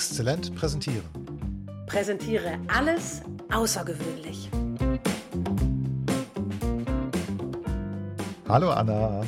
[0.00, 1.04] Exzellent präsentieren.
[1.84, 3.20] Präsentiere alles
[3.52, 4.48] außergewöhnlich.
[8.48, 9.20] Hallo Anna.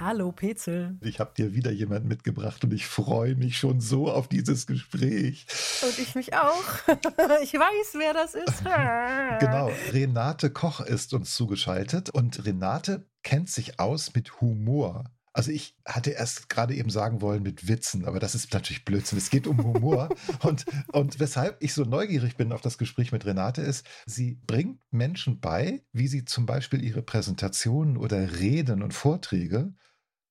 [0.00, 0.96] Hallo Petzel.
[1.02, 5.46] Ich habe dir wieder jemand mitgebracht und ich freue mich schon so auf dieses Gespräch.
[5.82, 6.64] Und ich mich auch.
[7.42, 8.64] Ich weiß, wer das ist.
[9.40, 15.04] genau, Renate Koch ist uns zugeschaltet und Renate kennt sich aus mit Humor.
[15.36, 19.18] Also ich hatte erst gerade eben sagen wollen mit Witzen, aber das ist natürlich Blödsinn.
[19.18, 20.08] Es geht um Humor.
[20.42, 24.80] und, und weshalb ich so neugierig bin auf das Gespräch mit Renate ist, sie bringt
[24.90, 29.74] Menschen bei, wie sie zum Beispiel ihre Präsentationen oder Reden und Vorträge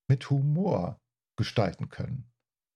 [0.08, 1.00] mit Humor
[1.38, 2.32] gestalten können.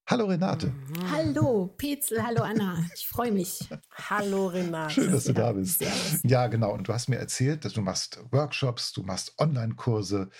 [0.09, 0.67] Hallo Renate.
[0.67, 1.11] Mhm.
[1.11, 2.83] Hallo Petzel, hallo Anna.
[2.95, 3.59] Ich freue mich.
[3.93, 4.95] hallo Renate.
[4.95, 5.85] Schön, dass du da bist.
[6.23, 6.73] Ja, genau.
[6.73, 10.31] Und du hast mir erzählt, dass du machst Workshops, du machst Online-Kurse,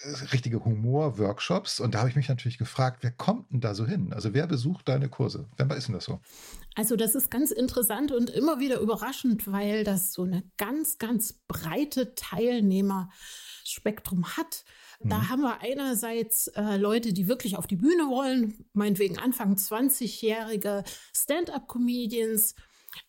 [0.00, 1.80] äh, richtige Humor-Workshops.
[1.80, 4.12] Und da habe ich mich natürlich gefragt, wer kommt denn da so hin?
[4.12, 5.48] Also wer besucht deine Kurse?
[5.56, 6.20] Wer ist denn das so?
[6.76, 11.32] Also das ist ganz interessant und immer wieder überraschend, weil das so eine ganz, ganz
[11.48, 14.64] breite Teilnehmerspektrum hat.
[15.00, 15.28] Da mhm.
[15.28, 22.54] haben wir einerseits äh, Leute, die wirklich auf die Bühne wollen, meinetwegen Anfang 20-jährige Stand-up-Comedians.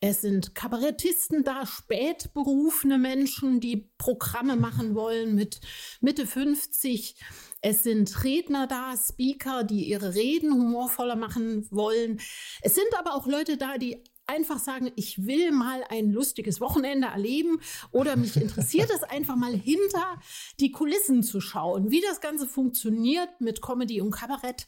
[0.02, 5.62] Es sind Kabarettisten da, spätberufene Menschen, die Programme machen wollen mit
[6.02, 7.16] Mitte 50.
[7.62, 12.20] Es sind Redner da, Speaker, die ihre Reden humorvoller machen wollen.
[12.62, 17.08] Es sind aber auch Leute da, die einfach sagen, ich will mal ein lustiges Wochenende
[17.08, 17.60] erleben
[17.92, 20.20] oder mich interessiert es einfach mal hinter
[20.60, 24.68] die Kulissen zu schauen, wie das Ganze funktioniert mit Comedy und Kabarett.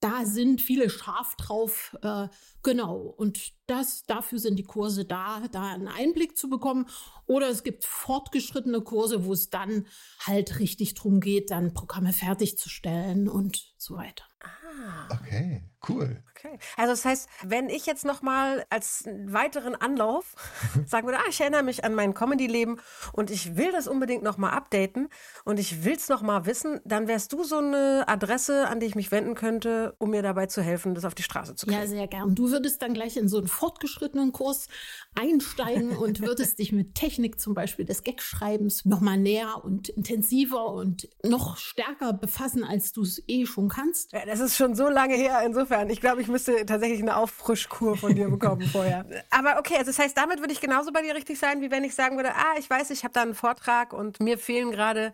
[0.00, 2.26] Da sind viele scharf drauf, äh,
[2.64, 2.96] genau.
[2.96, 6.86] Und das, dafür sind die Kurse da, da einen Einblick zu bekommen.
[7.26, 9.86] Oder es gibt fortgeschrittene Kurse, wo es dann
[10.18, 14.24] halt richtig drum geht, dann Programme fertigzustellen und so weiter.
[14.40, 15.20] Ah.
[15.20, 16.22] Okay, cool.
[16.44, 16.58] Okay.
[16.76, 20.34] Also das heißt, wenn ich jetzt noch mal als weiteren Anlauf
[20.86, 22.80] sagen würde, ah, ich erinnere mich an mein Comedy-Leben
[23.12, 25.08] und ich will das unbedingt noch mal updaten
[25.44, 28.86] und ich will es noch mal wissen, dann wärst du so eine Adresse, an die
[28.86, 31.80] ich mich wenden könnte, um mir dabei zu helfen, das auf die Straße zu kriegen.
[31.80, 32.34] Ja, sehr gern.
[32.34, 34.68] Du würdest dann gleich in so einen fortgeschrittenen Kurs
[35.14, 40.66] einsteigen und würdest dich mit Technik zum Beispiel des Gagschreibens noch mal näher und intensiver
[40.72, 44.12] und noch stärker befassen, als du es eh schon kannst.
[44.12, 45.40] Ja, das ist schon so lange her.
[45.44, 49.04] Insofern, ich glaube, ich müsste tatsächlich eine Auffrischkur von dir bekommen vorher.
[49.30, 51.84] Aber okay, also das heißt, damit würde ich genauso bei dir richtig sein, wie wenn
[51.84, 55.12] ich sagen würde, ah, ich weiß, ich habe da einen Vortrag und mir fehlen gerade,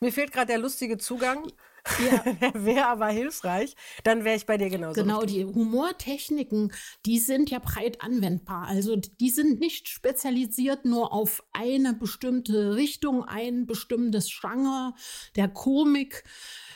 [0.00, 1.46] mir fehlt gerade der lustige Zugang.
[1.98, 2.24] Ja.
[2.54, 5.00] wäre aber hilfreich, dann wäre ich bei dir genauso.
[5.00, 5.38] Genau, richtig.
[5.38, 6.72] die Humortechniken,
[7.06, 8.66] die sind ja breit anwendbar.
[8.66, 14.94] Also die sind nicht spezialisiert nur auf eine bestimmte Richtung, ein bestimmtes Genre
[15.36, 16.24] der Komik.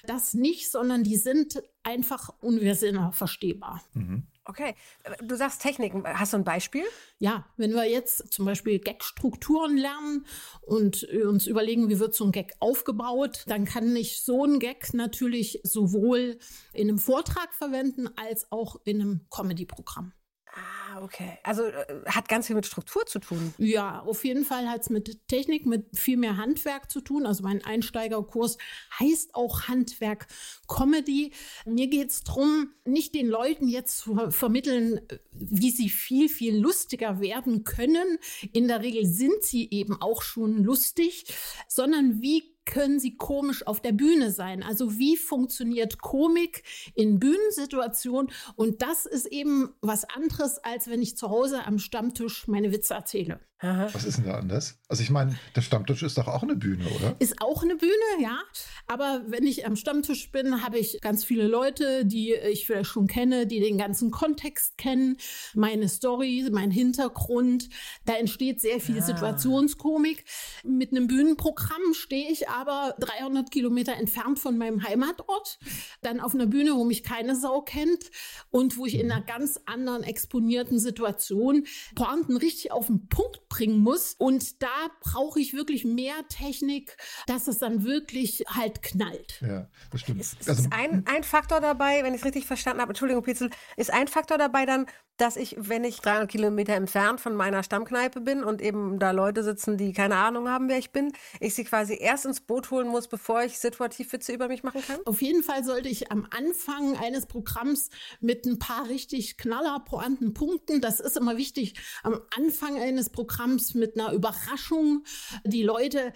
[0.07, 3.83] Das nicht, sondern die sind einfach universell verstehbar.
[3.95, 4.27] Mhm.
[4.49, 4.77] Okay,
[5.23, 6.05] du sagst Techniken.
[6.07, 6.85] Hast du ein Beispiel?
[7.19, 10.25] Ja, wenn wir jetzt zum Beispiel Gag-Strukturen lernen
[10.63, 14.95] und uns überlegen, wie wird so ein Gag aufgebaut, dann kann ich so ein Gag
[14.95, 16.39] natürlich sowohl
[16.73, 20.13] in einem Vortrag verwenden als auch in einem Comedy-Programm.
[20.57, 21.39] Ah, okay.
[21.43, 23.53] Also äh, hat ganz viel mit Struktur zu tun.
[23.59, 27.27] Ja, auf jeden Fall hat es mit Technik, mit viel mehr Handwerk zu tun.
[27.27, 28.57] Also mein Einsteigerkurs
[28.99, 30.27] heißt auch Handwerk
[30.67, 31.33] Comedy.
[31.67, 35.01] Mir geht es darum, nicht den Leuten jetzt zu vermitteln,
[35.33, 38.19] wie sie viel, viel lustiger werden können.
[38.53, 41.27] In der Regel sind sie eben auch schon lustig,
[41.69, 44.63] sondern wie können sie komisch auf der Bühne sein?
[44.63, 48.31] Also wie funktioniert Komik in Bühnensituationen?
[48.57, 52.95] Und das ist eben was anderes, als wenn ich zu Hause am Stammtisch meine Witze
[52.95, 53.41] erzähle.
[53.61, 54.79] Was ist denn da anders?
[54.87, 57.17] Also ich meine, der Stammtisch ist doch auch eine Bühne, oder?
[57.21, 58.39] Ist auch eine Bühne, ja.
[58.87, 63.07] Aber wenn ich am Stammtisch bin, habe ich ganz viele Leute, die ich vielleicht schon
[63.07, 65.17] kenne, die den ganzen Kontext kennen,
[65.55, 67.71] meine Story, mein Hintergrund.
[68.05, 69.03] Da entsteht sehr viel ja.
[69.03, 70.27] Situationskomik.
[70.63, 75.59] Mit einem Bühnenprogramm stehe ich aber 300 Kilometer entfernt von meinem Heimatort,
[76.03, 78.11] dann auf einer Bühne, wo mich keine Sau kennt
[78.51, 83.79] und wo ich in einer ganz anderen exponierten Situation Pointen richtig auf den Punkt bringen
[83.79, 84.15] muss.
[84.19, 86.97] Und da brauche ich wirklich mehr Technik,
[87.27, 89.41] dass es dann wirklich halt knallt.
[89.41, 90.21] Ja, das stimmt.
[90.21, 93.51] Ist, also, ist ein, ein Faktor dabei, wenn ich es richtig verstanden habe, Entschuldigung, Pitzel,
[93.77, 98.21] ist ein Faktor dabei dann, dass ich, wenn ich 300 Kilometer entfernt von meiner Stammkneipe
[98.21, 101.65] bin und eben da Leute sitzen, die keine Ahnung haben, wer ich bin, ich sie
[101.65, 105.01] quasi erst ins Boot holen muss, bevor ich situativ Witze über mich machen kann?
[105.05, 107.91] Auf jeden Fall sollte ich am Anfang eines Programms
[108.21, 113.75] mit ein paar richtig knaller, pointen Punkten, das ist immer wichtig, am Anfang eines Programms
[113.75, 115.05] mit einer Überraschung
[115.45, 116.13] die Leute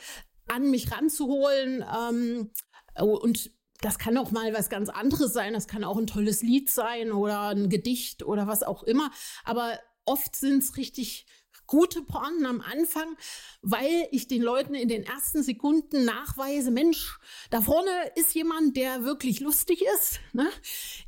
[0.49, 2.51] an mich ranzuholen ähm,
[2.99, 3.51] und
[3.81, 5.53] das kann auch mal was ganz anderes sein.
[5.53, 9.11] Das kann auch ein tolles Lied sein oder ein Gedicht oder was auch immer.
[9.45, 11.27] Aber oft sind es richtig
[11.71, 13.17] gute Pointen am Anfang,
[13.63, 17.21] weil ich den Leuten in den ersten Sekunden nachweise, Mensch,
[17.51, 20.19] da vorne ist jemand, der wirklich lustig ist.
[20.33, 20.49] Ne?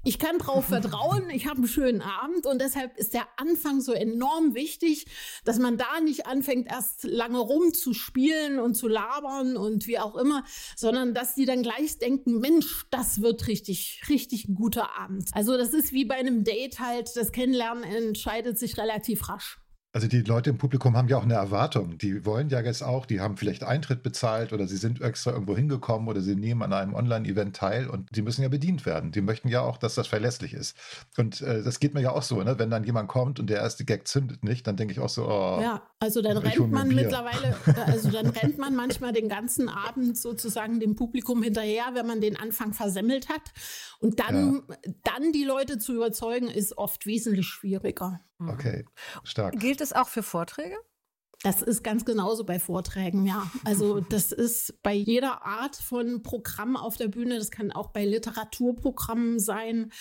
[0.04, 3.92] Ich kann drauf vertrauen, ich habe einen schönen Abend und deshalb ist der Anfang so
[3.92, 5.06] enorm wichtig,
[5.44, 10.44] dass man da nicht anfängt, erst lange rumzuspielen und zu labern und wie auch immer,
[10.76, 15.28] sondern dass die dann gleich denken, Mensch, das wird richtig, richtig ein guter Abend.
[15.32, 19.58] Also das ist wie bei einem Date halt, das Kennenlernen entscheidet sich relativ rasch.
[19.94, 21.98] Also die Leute im Publikum haben ja auch eine Erwartung.
[21.98, 25.54] Die wollen ja jetzt auch, die haben vielleicht Eintritt bezahlt oder sie sind extra irgendwo
[25.54, 29.12] hingekommen oder sie nehmen an einem Online-Event teil und die müssen ja bedient werden.
[29.12, 30.78] Die möchten ja auch, dass das verlässlich ist.
[31.18, 32.58] Und äh, das geht mir ja auch so, ne?
[32.58, 35.28] wenn dann jemand kommt und der erste Gag zündet nicht, dann denke ich auch so,
[35.28, 35.60] oh.
[35.60, 37.54] Ja, also dann rennt man mittlerweile,
[37.84, 42.38] also dann rennt man manchmal den ganzen Abend sozusagen dem Publikum hinterher, wenn man den
[42.38, 43.52] Anfang versemmelt hat.
[44.00, 44.92] Und dann, ja.
[45.04, 48.20] dann die Leute zu überzeugen, ist oft wesentlich schwieriger.
[48.48, 48.84] Okay,
[49.24, 49.58] stark.
[49.58, 50.76] Gilt es auch für Vorträge?
[51.43, 53.50] Das ist ganz genauso bei Vorträgen, ja.
[53.64, 58.05] Also das ist bei jeder Art von Programm auf der Bühne, das kann auch bei
[58.05, 59.93] Literaturprogrammen sein,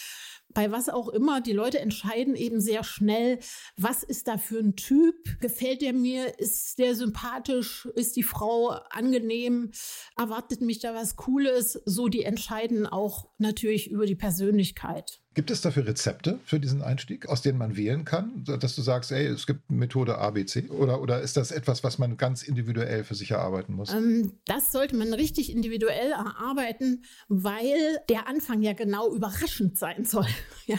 [0.53, 1.42] bei was auch immer.
[1.42, 3.39] Die Leute entscheiden eben sehr schnell,
[3.77, 5.39] was ist da für ein Typ?
[5.39, 6.39] Gefällt der mir?
[6.39, 7.88] Ist der sympathisch?
[7.95, 9.71] Ist die Frau angenehm?
[10.18, 11.81] Erwartet mich da was Cooles?
[11.86, 15.21] So, die entscheiden auch natürlich über die Persönlichkeit.
[15.33, 19.13] Gibt es dafür Rezepte für diesen Einstieg, aus denen man wählen kann, dass du sagst,
[19.13, 20.69] ey, es gibt Methode ABC?
[20.69, 23.94] Oder, oder ist das etwas, was man ganz individuell für sich erarbeiten muss?
[23.94, 30.27] Ähm, das sollte man richtig individuell erarbeiten, weil der Anfang ja genau überraschend sein soll.
[30.65, 30.77] ja.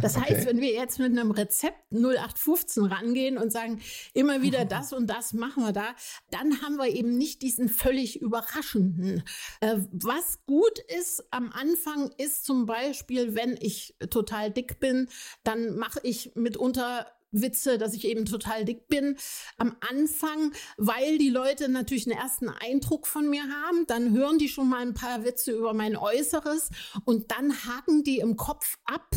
[0.00, 0.46] Das heißt, okay.
[0.46, 3.80] wenn wir jetzt mit einem Rezept 0815 rangehen und sagen,
[4.14, 5.94] immer wieder das und das machen wir da,
[6.30, 9.22] dann haben wir eben nicht diesen völlig überraschenden.
[9.60, 15.08] Äh, was gut ist am Anfang ist zum Beispiel, wenn ich total dick bin,
[15.44, 17.06] dann mache ich mitunter
[17.42, 19.16] Witze, dass ich eben total dick bin
[19.58, 23.86] am Anfang, weil die Leute natürlich einen ersten Eindruck von mir haben.
[23.86, 26.70] Dann hören die schon mal ein paar Witze über mein Äußeres
[27.04, 29.14] und dann haken die im Kopf ab.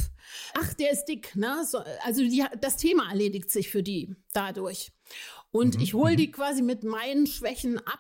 [0.54, 1.66] Ach, der ist dick, ne?
[1.66, 4.92] So, also die, das Thema erledigt sich für die dadurch.
[5.52, 5.82] Und mhm.
[5.82, 6.32] ich hole die mhm.
[6.32, 8.00] quasi mit meinen Schwächen ab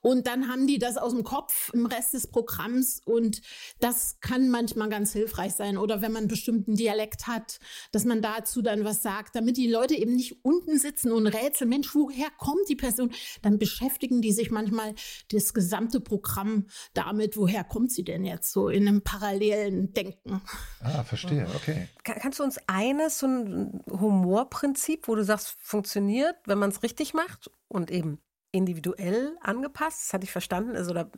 [0.00, 3.42] und dann haben die das aus dem Kopf im Rest des Programms und
[3.78, 5.76] das kann manchmal ganz hilfreich sein.
[5.76, 7.60] Oder wenn man einen bestimmten Dialekt hat,
[7.92, 11.70] dass man dazu dann was sagt, damit die Leute eben nicht unten sitzen und rätseln,
[11.70, 13.12] Mensch, woher kommt die Person?
[13.42, 14.94] Dann beschäftigen die sich manchmal
[15.30, 20.40] das gesamte Programm damit, woher kommt sie denn jetzt so in einem parallelen Denken.
[20.80, 21.88] Ah, verstehe, okay.
[22.02, 27.14] Kannst du uns eines, so ein Humorprinzip, wo du sagst, funktioniert, wenn man es richtig
[27.14, 28.18] macht und eben
[28.52, 30.00] individuell angepasst.
[30.06, 30.76] Das hatte ich verstanden.
[30.76, 31.08] Also da,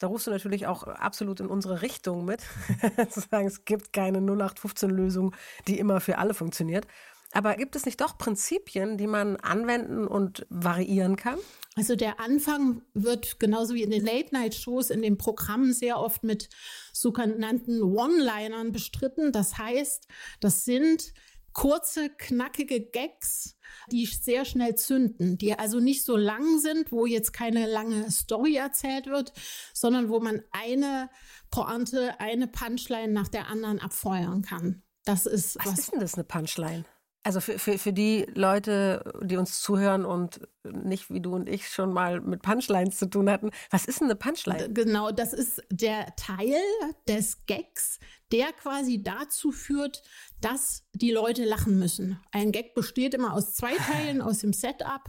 [0.00, 2.42] da rufst du natürlich auch absolut in unsere Richtung mit.
[3.10, 5.34] Zu sagen, es gibt keine 0815-Lösung,
[5.66, 6.86] die immer für alle funktioniert.
[7.32, 11.38] Aber gibt es nicht doch Prinzipien, die man anwenden und variieren kann?
[11.74, 16.48] Also der Anfang wird genauso wie in den Late-Night-Shows in den Programmen sehr oft mit
[16.92, 19.32] sogenannten One-Linern bestritten.
[19.32, 20.06] Das heißt,
[20.38, 21.12] das sind
[21.52, 23.53] kurze, knackige Gags,
[23.90, 28.56] die sehr schnell zünden, die also nicht so lang sind, wo jetzt keine lange Story
[28.56, 29.32] erzählt wird,
[29.72, 31.10] sondern wo man eine
[31.50, 34.82] Pointe, eine Punchline nach der anderen abfeuern kann.
[35.04, 36.84] Das ist was, was ist denn das eine Punchline?
[37.26, 41.68] Also für, für, für die Leute, die uns zuhören und nicht wie du und ich
[41.68, 44.70] schon mal mit Punchlines zu tun hatten, was ist denn eine Punchline?
[44.70, 46.60] Genau, das ist der Teil
[47.08, 47.98] des Gags,
[48.30, 50.02] der quasi dazu führt,
[50.42, 52.18] dass die Leute lachen müssen.
[52.32, 55.02] Ein Gag besteht immer aus zwei Teilen, aus dem Setup.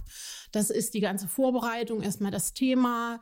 [0.52, 3.20] Das ist die ganze Vorbereitung, erstmal das Thema,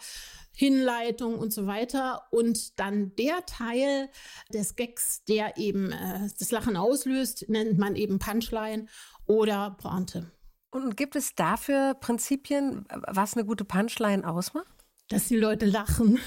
[0.55, 2.23] Hinleitung und so weiter.
[2.31, 4.09] Und dann der Teil
[4.53, 8.87] des Gags, der eben äh, das Lachen auslöst, nennt man eben Punchline
[9.25, 10.31] oder Pointe.
[10.71, 14.72] Und gibt es dafür Prinzipien, was eine gute Punchline ausmacht?
[15.09, 16.19] Dass die Leute lachen.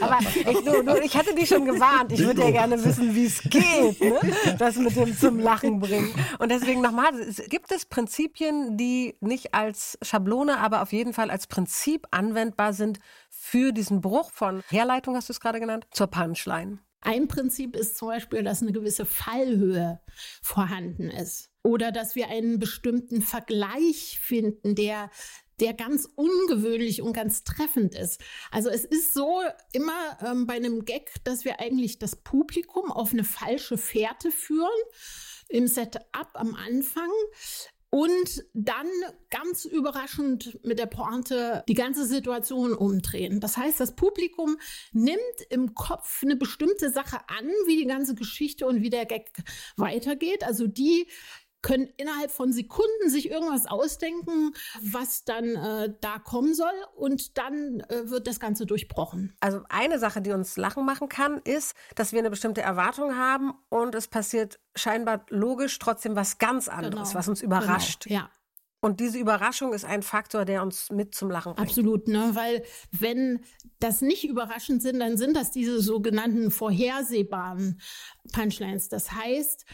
[0.00, 2.12] Aber ich, du, du, ich hatte dich schon gewarnt.
[2.12, 4.20] Ich würde ja gerne wissen, wie es geht, ne?
[4.58, 6.12] das mit dem zum Lachen bringen.
[6.38, 7.12] Und deswegen nochmal,
[7.48, 13.00] gibt es Prinzipien, die nicht als Schablone, aber auf jeden Fall als Prinzip anwendbar sind
[13.28, 16.78] für diesen Bruch von Herleitung, hast du es gerade genannt, zur Punchline?
[17.02, 20.00] Ein Prinzip ist zum Beispiel, dass eine gewisse Fallhöhe
[20.42, 21.50] vorhanden ist.
[21.62, 25.10] Oder dass wir einen bestimmten Vergleich finden, der
[25.60, 28.20] der ganz ungewöhnlich und ganz treffend ist.
[28.50, 29.40] Also es ist so
[29.72, 34.68] immer ähm, bei einem Gag, dass wir eigentlich das Publikum auf eine falsche Fährte führen
[35.48, 37.10] im Setup am Anfang.
[37.92, 38.86] und dann
[39.30, 43.40] ganz überraschend mit der Pointe die ganze Situation umdrehen.
[43.40, 44.58] Das heißt, das Publikum
[44.92, 49.32] nimmt im Kopf eine bestimmte Sache an, wie die ganze Geschichte und wie der Gag
[49.76, 50.44] weitergeht.
[50.44, 51.08] Also die
[51.62, 57.80] können innerhalb von Sekunden sich irgendwas ausdenken, was dann äh, da kommen soll und dann
[57.88, 59.34] äh, wird das Ganze durchbrochen.
[59.40, 63.52] Also eine Sache, die uns lachen machen kann, ist, dass wir eine bestimmte Erwartung haben
[63.68, 67.18] und es passiert scheinbar logisch trotzdem was ganz anderes, genau.
[67.18, 68.04] was uns überrascht.
[68.04, 68.20] Genau.
[68.20, 68.30] Ja.
[68.82, 71.68] Und diese Überraschung ist ein Faktor, der uns mit zum Lachen bringt.
[71.68, 72.30] Absolut, ne?
[72.32, 73.40] weil wenn
[73.78, 77.78] das nicht überraschend sind, dann sind das diese sogenannten vorhersehbaren
[78.32, 78.88] Punchlines.
[78.88, 79.66] Das heißt,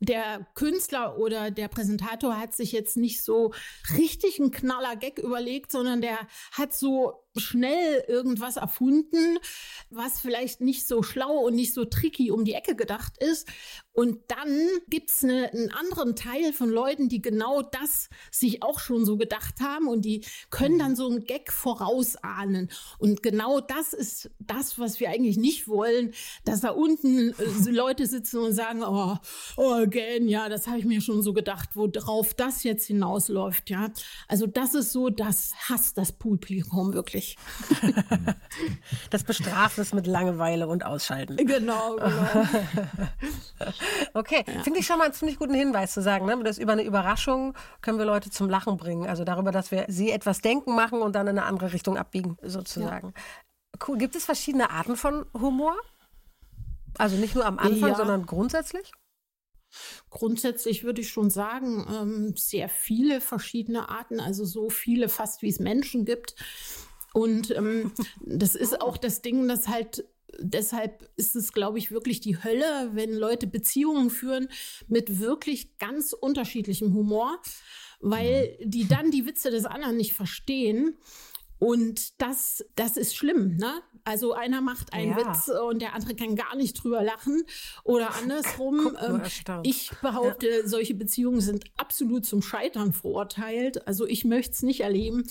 [0.00, 3.52] der Künstler oder der Präsentator hat sich jetzt nicht so
[3.96, 6.18] richtig einen knaller Gag überlegt, sondern der
[6.52, 9.38] hat so schnell irgendwas erfunden,
[9.90, 13.48] was vielleicht nicht so schlau und nicht so tricky um die Ecke gedacht ist.
[13.92, 19.06] Und dann gibt's eine, einen anderen Teil von Leuten, die genau das sich auch schon
[19.06, 22.70] so gedacht haben und die können dann so einen Gag vorausahnen.
[22.98, 26.12] Und genau das ist das, was wir eigentlich nicht wollen,
[26.44, 29.16] dass da unten äh, Leute sitzen und sagen, oh,
[29.56, 33.90] oh again, ja, das habe ich mir schon so gedacht, worauf das jetzt hinausläuft, ja.
[34.28, 37.38] Also das ist so, das hasst das Publikum wirklich nicht.
[39.10, 41.36] Das bestraft es mit Langeweile und Ausschalten.
[41.36, 42.48] Genau, genau.
[44.14, 44.62] okay, ja.
[44.62, 46.42] finde ich schon mal einen ziemlich guten Hinweis zu sagen, ne?
[46.42, 49.06] dass über eine Überraschung können wir Leute zum Lachen bringen.
[49.06, 52.36] Also darüber, dass wir sie etwas denken machen und dann in eine andere Richtung abbiegen,
[52.42, 53.12] sozusagen.
[53.14, 53.22] Ja.
[53.86, 53.98] Cool.
[53.98, 55.76] Gibt es verschiedene Arten von Humor?
[56.98, 57.96] Also nicht nur am Anfang, ja.
[57.96, 58.90] sondern grundsätzlich?
[60.10, 65.48] Grundsätzlich würde ich schon sagen, ähm, sehr viele verschiedene Arten, also so viele fast wie
[65.48, 66.36] es Menschen gibt.
[67.16, 70.04] Und ähm, das ist auch das Ding, das halt
[70.38, 74.48] deshalb ist es, glaube ich, wirklich die Hölle, wenn Leute Beziehungen führen
[74.86, 77.40] mit wirklich ganz unterschiedlichem Humor,
[78.00, 78.70] weil mhm.
[78.70, 80.98] die dann die Witze des anderen nicht verstehen.
[81.58, 83.80] Und das, das ist schlimm, ne?
[84.04, 85.16] Also einer macht einen ja.
[85.16, 87.44] Witz und der andere kann gar nicht drüber lachen.
[87.82, 88.94] Oder andersrum.
[89.00, 89.22] Ähm,
[89.62, 90.68] ich behaupte, ja.
[90.68, 93.88] solche Beziehungen sind absolut zum Scheitern verurteilt.
[93.88, 95.24] Also ich möchte es nicht erleben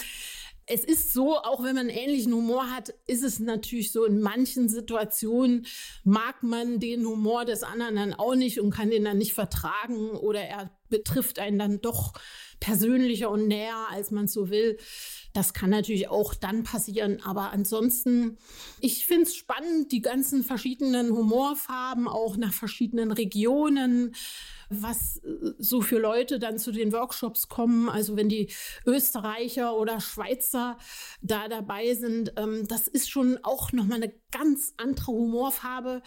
[0.67, 4.67] es ist so, auch wenn man ähnlichen Humor hat, ist es natürlich so, in manchen
[4.67, 5.67] Situationen
[6.03, 10.11] mag man den Humor des anderen dann auch nicht und kann den dann nicht vertragen
[10.11, 12.13] oder er betrifft einen dann doch
[12.59, 14.77] persönlicher und näher, als man so will.
[15.35, 17.21] Das kann natürlich auch dann passieren.
[17.21, 18.37] Aber ansonsten,
[18.79, 24.15] ich finde es spannend, die ganzen verschiedenen Humorfarben auch nach verschiedenen Regionen
[24.69, 27.89] was äh, so für Leute dann zu den Workshops kommen.
[27.89, 28.51] Also wenn die
[28.85, 30.77] Österreicher oder Schweizer
[31.21, 36.01] da dabei sind, ähm, das ist schon auch nochmal eine ganz andere Humorfarbe,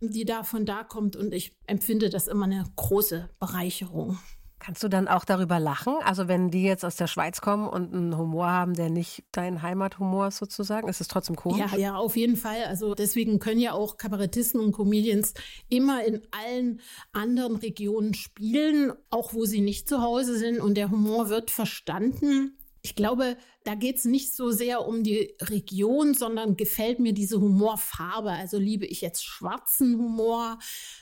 [0.00, 1.16] die da von da kommt.
[1.16, 4.18] Und ich empfinde das immer eine große Bereicherung.
[4.60, 5.94] Kannst du dann auch darüber lachen?
[6.04, 9.62] Also wenn die jetzt aus der Schweiz kommen und einen Humor haben, der nicht dein
[9.62, 11.72] Heimathumor ist sozusagen, ist es trotzdem komisch?
[11.72, 12.64] Ja, ja, auf jeden Fall.
[12.68, 15.32] Also deswegen können ja auch Kabarettisten und Comedians
[15.70, 16.80] immer in allen
[17.12, 22.58] anderen Regionen spielen, auch wo sie nicht zu Hause sind und der Humor wird verstanden.
[22.82, 27.38] Ich glaube, da geht es nicht so sehr um die Region, sondern gefällt mir diese
[27.40, 28.30] Humorfarbe.
[28.30, 30.58] Also liebe ich jetzt schwarzen Humor?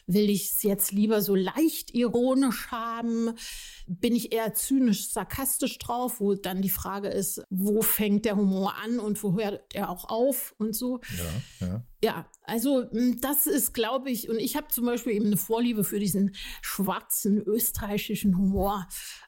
[0.07, 3.35] Will ich es jetzt lieber so leicht ironisch haben?
[3.89, 8.75] Bin ich eher zynisch, sarkastisch drauf, wo dann die Frage ist, wo fängt der Humor
[8.85, 11.01] an und wo hört er auch auf und so.
[11.61, 11.83] Ja, ja.
[12.01, 15.83] Ja, also hm, das ist, glaube ich, und ich habe zum Beispiel eben eine Vorliebe
[15.83, 18.87] für diesen schwarzen österreichischen Humor.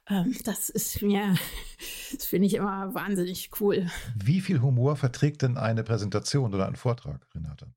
[0.09, 1.35] Ähm, das ist mir,
[2.14, 3.88] das finde ich immer wahnsinnig cool.
[4.14, 7.73] Wie viel Humor verträgt denn eine Präsentation oder ein Vortrag, Renate?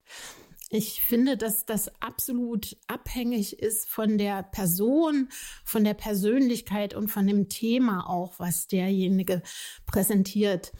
[0.76, 5.30] Ich finde, dass das absolut abhängig ist von der Person,
[5.64, 9.44] von der Persönlichkeit und von dem Thema auch, was derjenige
[9.86, 10.72] präsentiert.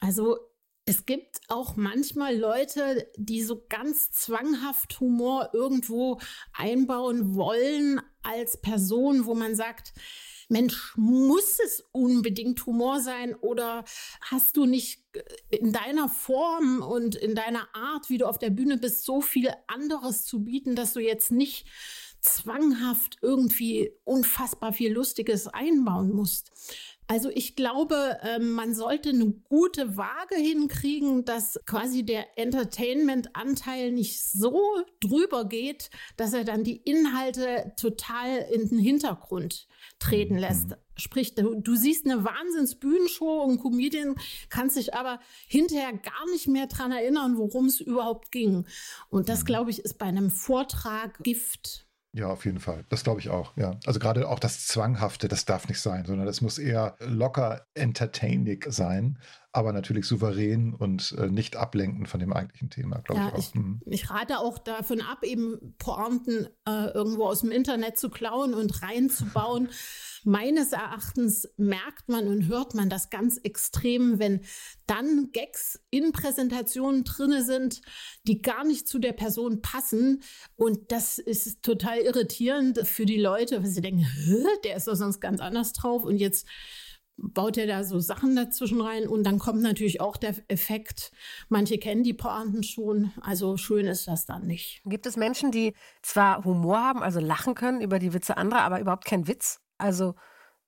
[0.00, 0.38] Also
[0.86, 6.18] es gibt auch manchmal Leute, die so ganz zwanghaft Humor irgendwo
[6.54, 9.92] einbauen wollen als Person, wo man sagt,
[10.48, 13.84] Mensch, muss es unbedingt Humor sein oder
[14.20, 15.02] hast du nicht
[15.50, 19.50] in deiner Form und in deiner Art, wie du auf der Bühne bist, so viel
[19.66, 21.66] anderes zu bieten, dass du jetzt nicht
[22.20, 26.50] zwanghaft irgendwie unfassbar viel Lustiges einbauen musst.
[27.08, 34.22] Also ich glaube, ähm, man sollte eine gute Waage hinkriegen, dass quasi der Entertainment-Anteil nicht
[34.24, 34.60] so
[35.00, 40.40] drüber geht, dass er dann die Inhalte total in den Hintergrund treten mhm.
[40.40, 40.76] lässt.
[40.96, 44.16] Sprich, du, du siehst eine Wahnsinns-Bühnenshow und Comedian
[44.48, 48.66] kann sich aber hinterher gar nicht mehr dran erinnern, worum es überhaupt ging.
[49.10, 49.46] Und das, mhm.
[49.46, 51.85] glaube ich, ist bei einem Vortrag Gift.
[52.16, 52.86] Ja, auf jeden Fall.
[52.88, 53.78] Das glaube ich auch, ja.
[53.84, 58.64] Also gerade auch das Zwanghafte, das darf nicht sein, sondern das muss eher locker entertaining
[58.68, 59.18] sein,
[59.52, 63.38] aber natürlich souverän und äh, nicht ablenken von dem eigentlichen Thema, glaube ja, ich auch.
[63.38, 63.82] Ich, mhm.
[63.84, 68.82] ich, rate auch davon ab, eben Pointen äh, irgendwo aus dem Internet zu klauen und
[68.82, 69.68] reinzubauen.
[70.28, 74.40] Meines Erachtens merkt man und hört man das ganz extrem, wenn
[74.88, 77.80] dann Gags in Präsentationen drinne sind,
[78.26, 80.24] die gar nicht zu der Person passen.
[80.56, 84.04] Und das ist total irritierend für die Leute, weil sie denken,
[84.64, 86.48] der ist doch sonst ganz anders drauf und jetzt
[87.16, 91.12] baut er da so Sachen dazwischen rein und dann kommt natürlich auch der Effekt,
[91.48, 94.82] manche kennen die Pointen schon, also schön ist das dann nicht.
[94.86, 98.80] Gibt es Menschen, die zwar Humor haben, also lachen können über die Witze anderer, aber
[98.80, 99.60] überhaupt keinen Witz?
[99.78, 100.14] Also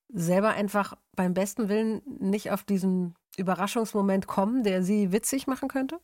[0.08, 5.98] selber einfach beim besten Willen nicht auf diesen Überraschungsmoment kommen, der sie witzig machen könnte?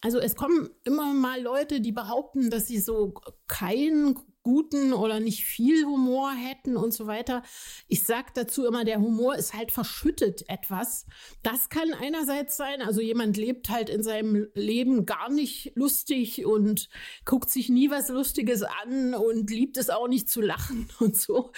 [0.00, 3.14] Also es kommen immer mal Leute, die behaupten, dass sie so
[3.48, 4.16] keinen
[4.48, 7.42] guten oder nicht viel Humor hätten und so weiter.
[7.86, 11.04] Ich sage dazu immer, der Humor ist halt verschüttet etwas.
[11.42, 16.88] Das kann einerseits sein, also jemand lebt halt in seinem Leben gar nicht lustig und
[17.26, 21.52] guckt sich nie was Lustiges an und liebt es auch nicht zu lachen und so.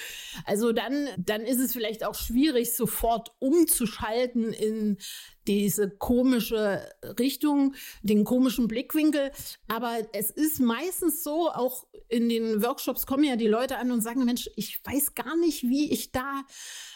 [0.44, 4.98] Also dann, dann ist es vielleicht auch schwierig, sofort umzuschalten in
[5.50, 6.88] diese komische
[7.18, 9.32] Richtung, den komischen Blickwinkel.
[9.66, 14.00] Aber es ist meistens so, auch in den Workshops kommen ja die Leute an und
[14.00, 16.42] sagen, Mensch, ich weiß gar nicht, wie ich da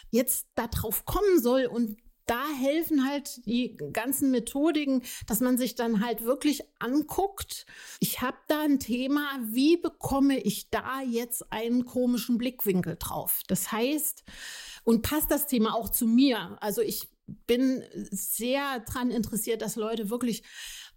[0.09, 1.65] jetzt darauf kommen soll.
[1.65, 1.97] Und
[2.27, 7.65] da helfen halt die ganzen Methodiken, dass man sich dann halt wirklich anguckt.
[7.99, 13.41] Ich habe da ein Thema, wie bekomme ich da jetzt einen komischen Blickwinkel drauf?
[13.47, 14.23] Das heißt,
[14.85, 16.57] und passt das Thema auch zu mir?
[16.61, 20.43] Also ich bin sehr daran interessiert, dass Leute wirklich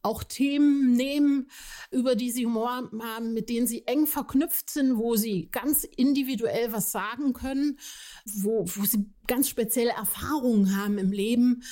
[0.02, 1.50] auch Themen nehmen,
[1.90, 6.72] über die sie Humor haben, mit denen sie eng verknüpft sind, wo sie ganz individuell
[6.72, 7.78] was sagen können,
[8.24, 11.62] wo, wo sie ganz spezielle Erfahrungen haben im Leben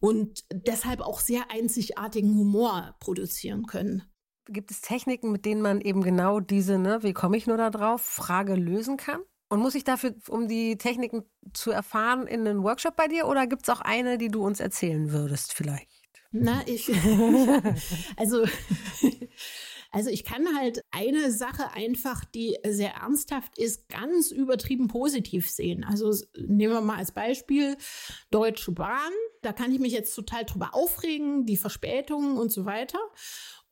[0.00, 4.02] und deshalb auch sehr einzigartigen Humor produzieren können.
[4.48, 7.70] Gibt es Techniken, mit denen man eben genau diese, ne, wie komme ich nur da
[7.70, 9.20] drauf, Frage lösen kann?
[9.48, 13.46] Und muss ich dafür, um die Techniken zu erfahren, in einen Workshop bei dir oder
[13.46, 15.88] gibt es auch eine, die du uns erzählen würdest vielleicht?
[16.32, 16.90] Na, ich.
[18.16, 18.44] also.
[19.92, 25.84] Also ich kann halt eine Sache einfach, die sehr ernsthaft ist, ganz übertrieben positiv sehen.
[25.84, 27.78] Also nehmen wir mal als Beispiel
[28.30, 29.12] Deutsche Bahn.
[29.40, 32.98] Da kann ich mich jetzt total drüber aufregen, die Verspätungen und so weiter.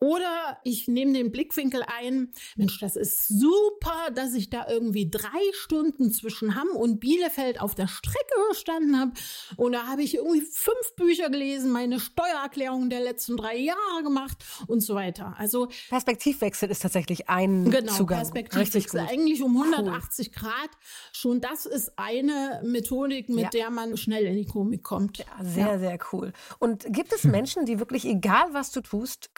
[0.05, 5.41] Oder ich nehme den Blickwinkel ein, Mensch, das ist super, dass ich da irgendwie drei
[5.55, 9.13] Stunden zwischen Hamm und Bielefeld auf der Strecke gestanden habe.
[9.57, 14.45] Und da habe ich irgendwie fünf Bücher gelesen, meine Steuererklärung der letzten drei Jahre gemacht
[14.67, 15.35] und so weiter.
[15.39, 18.19] Also Perspektivwechsel ist tatsächlich ein genau, Zugang.
[18.19, 20.35] Perspektivwechsel eigentlich um 180 cool.
[20.35, 20.71] Grad.
[21.13, 23.49] Schon das ist eine Methodik, mit ja.
[23.49, 25.17] der man schnell in die Komik kommt.
[25.17, 25.79] Ja, sehr, ja.
[25.79, 26.35] sehr cool.
[26.59, 29.31] Und gibt es Menschen, die wirklich, egal was du tust,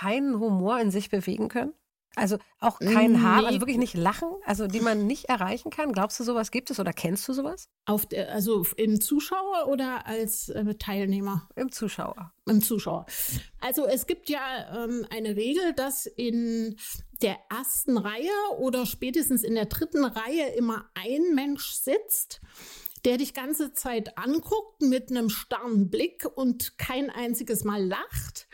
[0.00, 1.74] keinen Humor in sich bewegen können?
[2.16, 5.92] Also auch kein Haar, also wirklich nicht lachen, also die man nicht erreichen kann.
[5.92, 7.68] Glaubst du, sowas gibt es oder kennst du sowas?
[7.84, 11.48] Auf der, also im Zuschauer oder als äh, Teilnehmer?
[11.54, 12.32] Im Zuschauer.
[12.46, 13.06] Im Zuschauer.
[13.60, 16.76] Also es gibt ja ähm, eine Regel, dass in
[17.22, 22.40] der ersten Reihe oder spätestens in der dritten Reihe immer ein Mensch sitzt,
[23.04, 28.48] der dich ganze Zeit anguckt mit einem starren Blick und kein einziges Mal lacht.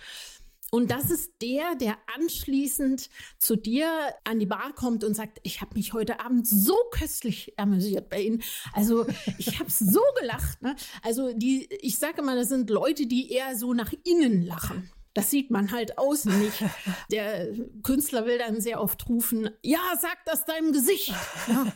[0.74, 3.08] Und das ist der, der anschließend
[3.38, 3.86] zu dir
[4.24, 8.22] an die Bar kommt und sagt, ich habe mich heute Abend so köstlich amüsiert bei
[8.22, 8.42] Ihnen.
[8.72, 9.06] Also
[9.38, 10.62] ich habe so gelacht.
[10.62, 10.74] Ne?
[11.04, 14.90] Also die, ich sage mal, das sind Leute, die eher so nach innen lachen.
[15.14, 16.64] Das sieht man halt außen nicht.
[17.10, 17.48] Der
[17.82, 21.14] Künstler will dann sehr oft rufen, ja, sag das deinem Gesicht.
[21.46, 21.66] Ja,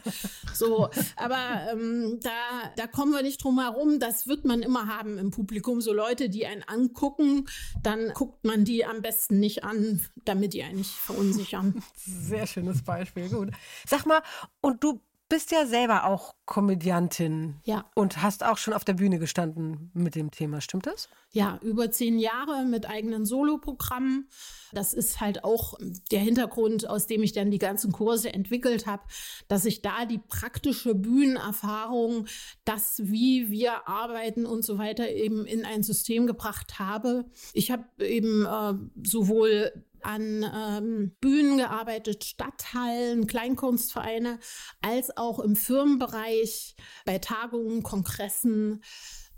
[0.53, 4.01] so, aber ähm, da, da kommen wir nicht drum herum.
[4.01, 5.81] Das wird man immer haben im Publikum.
[5.81, 7.46] So Leute, die einen angucken,
[7.83, 11.83] dann guckt man die am besten nicht an, damit die einen nicht verunsichern.
[11.96, 13.51] Sehr schönes Beispiel, gut.
[13.87, 14.22] Sag mal,
[14.61, 17.56] und du bist ja selber auch Komödiantin.
[17.64, 17.84] Ja.
[17.94, 21.08] Und hast auch schon auf der Bühne gestanden mit dem Thema, stimmt das?
[21.30, 24.28] Ja, über zehn Jahre mit eigenen Soloprogrammen.
[24.72, 25.74] Das ist halt auch
[26.10, 29.02] der Hintergrund, aus dem ich dann die ganzen Kurse entwickelt habe,
[29.46, 32.26] dass ich da die praktische Bühnenerfahrung,
[32.64, 37.26] das, wie wir arbeiten und so weiter, eben in ein System gebracht habe.
[37.52, 38.74] Ich habe eben äh,
[39.06, 44.38] sowohl an ähm, Bühnen gearbeitet, Stadthallen, Kleinkunstvereine,
[44.80, 48.82] als auch im Firmenbereich, bei Tagungen, Kongressen.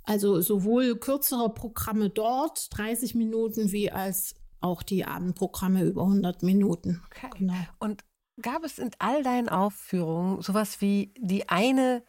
[0.04, 7.02] Also sowohl kürzere Programme dort, 30 Minuten, wie als auch die Abendprogramme über 100 Minuten.
[7.06, 7.30] Okay.
[7.38, 7.54] Genau.
[7.78, 8.04] Und
[8.42, 12.04] Gab es in all deinen Aufführungen sowas wie die eine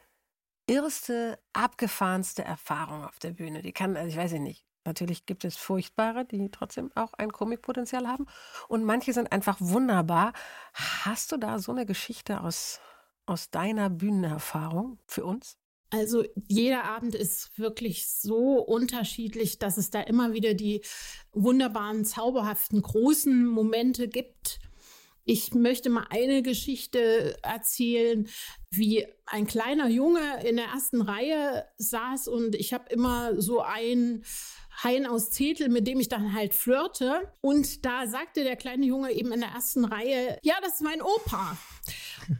[0.67, 3.61] erste, abgefahrenste Erfahrung auf der Bühne?
[3.61, 8.07] Die kann, also ich weiß nicht, Natürlich gibt es furchtbare, die trotzdem auch ein Komikpotenzial
[8.07, 8.25] haben.
[8.67, 10.33] Und manche sind einfach wunderbar.
[10.73, 12.79] Hast du da so eine Geschichte aus,
[13.25, 15.57] aus deiner Bühnenerfahrung für uns?
[15.91, 20.81] Also jeder Abend ist wirklich so unterschiedlich, dass es da immer wieder die
[21.33, 24.59] wunderbaren, zauberhaften, großen Momente gibt.
[25.25, 28.27] Ich möchte mal eine Geschichte erzählen,
[28.71, 34.23] wie ein kleiner Junge in der ersten Reihe saß und ich habe immer so ein
[34.84, 37.31] Hein aus Zetel, mit dem ich dann halt flirte.
[37.41, 41.01] Und da sagte der kleine Junge eben in der ersten Reihe, ja, das ist mein
[41.01, 41.57] Opa.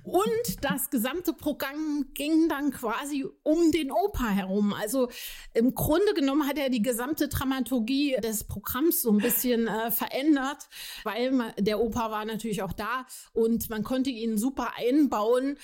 [0.04, 4.74] Und das gesamte Programm ging dann quasi um den Opa herum.
[4.74, 5.10] Also
[5.54, 10.70] im Grunde genommen hat er die gesamte Dramaturgie des Programms so ein bisschen äh, verändert,
[11.04, 15.58] weil man, der Opa war natürlich auch da und man konnte ihn super einbauen.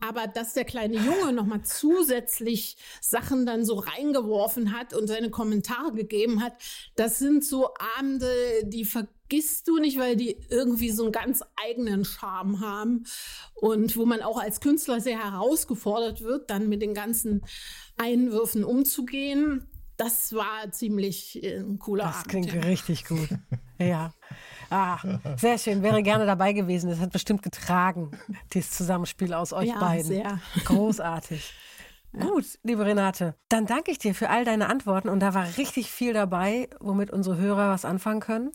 [0.00, 5.92] Aber dass der kleine Junge nochmal zusätzlich Sachen dann so reingeworfen hat und seine Kommentare
[5.92, 6.54] gegeben hat,
[6.96, 8.32] das sind so Abende,
[8.64, 13.04] die vergisst du nicht, weil die irgendwie so einen ganz eigenen Charme haben
[13.54, 17.42] und wo man auch als Künstler sehr herausgefordert wird, dann mit den ganzen
[17.96, 19.66] Einwürfen umzugehen.
[19.96, 22.26] Das war ziemlich äh, ein cooler das Abend.
[22.26, 22.68] Das klingt ja.
[22.68, 23.28] richtig gut.
[23.80, 24.12] Ja.
[24.70, 24.98] Ah,
[25.36, 25.82] sehr schön.
[25.82, 26.90] Wäre gerne dabei gewesen.
[26.90, 28.12] Das hat bestimmt getragen,
[28.52, 30.06] dieses Zusammenspiel aus euch ja, beiden.
[30.06, 30.40] Sehr.
[30.64, 31.54] Großartig.
[32.12, 32.24] Ja.
[32.24, 35.92] Gut, liebe Renate, dann danke ich dir für all deine Antworten und da war richtig
[35.92, 38.50] viel dabei, womit unsere Hörer was anfangen können.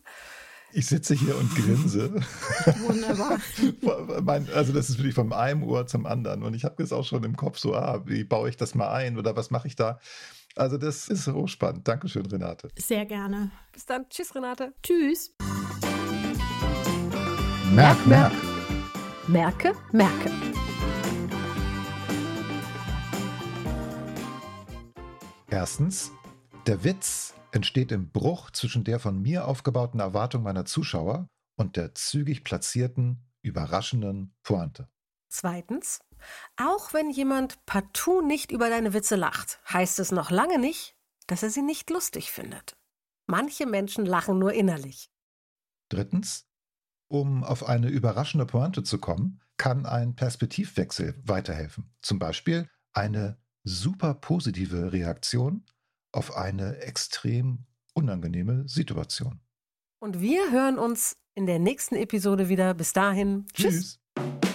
[0.74, 2.14] Ich sitze hier und grinse.
[2.86, 3.40] Wunderbar.
[4.54, 7.24] also das ist wirklich von einem Ohr zum anderen und ich habe jetzt auch schon
[7.24, 10.00] im Kopf so, ah, wie baue ich das mal ein oder was mache ich da?
[10.58, 11.86] Also das ist hochspannend.
[11.86, 12.70] Dankeschön, Renate.
[12.78, 13.52] Sehr gerne.
[13.74, 14.08] Bis dann.
[14.10, 14.74] Tschüss, Renate.
[14.82, 15.36] Tschüss.
[17.74, 18.32] Merk, merk.
[19.28, 20.32] Merke, merke.
[25.50, 26.12] Erstens,
[26.68, 31.96] der Witz entsteht im Bruch zwischen der von mir aufgebauten Erwartung meiner Zuschauer und der
[31.96, 34.88] zügig platzierten, überraschenden Pointe.
[35.28, 36.00] Zweitens,
[36.58, 40.96] auch wenn jemand partout nicht über deine Witze lacht, heißt es noch lange nicht,
[41.28, 42.78] dass er sie nicht lustig findet.
[43.28, 45.10] Manche Menschen lachen nur innerlich.
[45.90, 46.48] Drittens,
[47.08, 51.94] um auf eine überraschende Pointe zu kommen, kann ein Perspektivwechsel weiterhelfen.
[52.02, 55.66] Zum Beispiel eine super positive Reaktion
[56.12, 59.40] auf eine extrem unangenehme Situation.
[60.00, 62.74] Und wir hören uns in der nächsten Episode wieder.
[62.74, 63.46] Bis dahin.
[63.54, 64.00] Tschüss.
[64.16, 64.55] tschüss.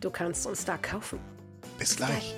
[0.00, 1.18] Du kannst uns da kaufen.
[1.78, 2.36] Bis gleich.